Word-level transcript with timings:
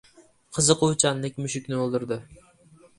•Qiziquvchanlik 0.57 1.39
mushukni 1.47 1.81
o‘ldirdi. 1.85 2.23